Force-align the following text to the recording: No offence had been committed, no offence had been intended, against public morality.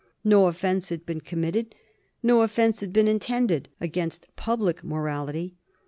No 0.23 0.47
offence 0.47 0.89
had 0.89 1.05
been 1.05 1.21
committed, 1.21 1.75
no 2.23 2.41
offence 2.41 2.79
had 2.79 2.91
been 2.91 3.07
intended, 3.07 3.69
against 3.79 4.35
public 4.35 4.83
morality. 4.83 5.57